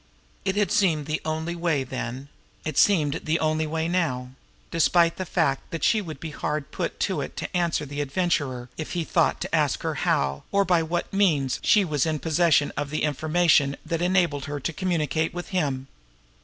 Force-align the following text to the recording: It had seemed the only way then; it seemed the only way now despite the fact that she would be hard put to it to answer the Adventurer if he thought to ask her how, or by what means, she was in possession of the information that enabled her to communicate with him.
It 0.45 0.55
had 0.55 0.71
seemed 0.71 1.05
the 1.05 1.21
only 1.25 1.53
way 1.53 1.83
then; 1.83 2.27
it 2.65 2.75
seemed 2.75 3.21
the 3.23 3.39
only 3.39 3.67
way 3.67 3.87
now 3.87 4.31
despite 4.71 5.17
the 5.17 5.27
fact 5.27 5.69
that 5.69 5.83
she 5.83 6.01
would 6.01 6.19
be 6.19 6.31
hard 6.31 6.71
put 6.71 6.99
to 7.01 7.21
it 7.21 7.37
to 7.37 7.55
answer 7.55 7.85
the 7.85 8.01
Adventurer 8.01 8.67
if 8.77 8.93
he 8.93 9.03
thought 9.03 9.39
to 9.41 9.55
ask 9.55 9.83
her 9.83 9.93
how, 10.01 10.41
or 10.51 10.65
by 10.65 10.81
what 10.81 11.13
means, 11.13 11.59
she 11.61 11.85
was 11.85 12.07
in 12.07 12.17
possession 12.17 12.71
of 12.75 12.89
the 12.89 13.03
information 13.03 13.77
that 13.85 14.01
enabled 14.01 14.45
her 14.45 14.59
to 14.59 14.73
communicate 14.73 15.35
with 15.35 15.49
him. 15.49 15.85